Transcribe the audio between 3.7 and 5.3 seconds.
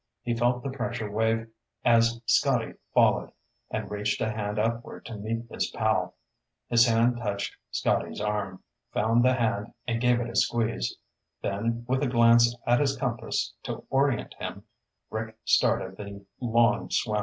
reached a hand upward to